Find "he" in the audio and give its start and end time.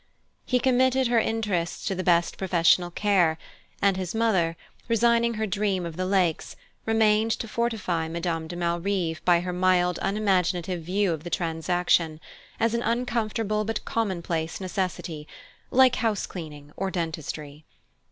0.47-0.57